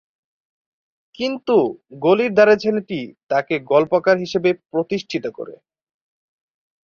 [1.19, 1.55] কিন্তু
[2.01, 2.99] "গলির ধারের ছেলেটি"
[3.31, 5.55] তাকে গল্পকার হিসেবে প্রতিষ্ঠিত করে।